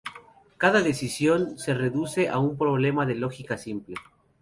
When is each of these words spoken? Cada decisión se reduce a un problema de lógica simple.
Cada 0.57 0.81
decisión 0.81 1.59
se 1.59 1.75
reduce 1.75 2.27
a 2.27 2.39
un 2.39 2.57
problema 2.57 3.05
de 3.05 3.13
lógica 3.13 3.55
simple. 3.59 3.97